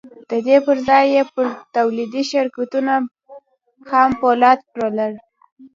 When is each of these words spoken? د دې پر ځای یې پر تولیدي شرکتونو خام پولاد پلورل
د 0.29 0.31
دې 0.47 0.57
پر 0.65 0.77
ځای 0.87 1.05
یې 1.15 1.23
پر 1.33 1.45
تولیدي 1.75 2.23
شرکتونو 2.31 2.95
خام 3.89 4.09
پولاد 4.19 4.59
پلورل 4.71 5.13